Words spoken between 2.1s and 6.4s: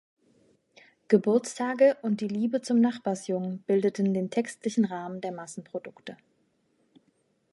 die Liebe zum Nachbarsjungen bildeten den textlichen Rahmen der Massenprodukte.